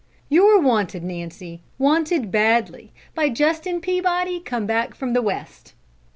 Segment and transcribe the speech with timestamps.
[0.29, 5.75] "You're wanted, Nancy, wanted badly, by Justin Peabody, come back from the West."